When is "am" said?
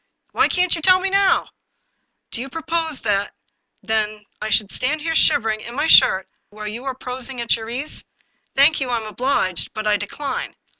8.97-9.05